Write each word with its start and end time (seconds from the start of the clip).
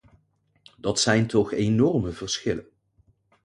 Dat 0.77 0.99
zijn 0.99 1.27
toch 1.27 1.51
enorme 1.53 2.11
verschillen? 2.11 2.65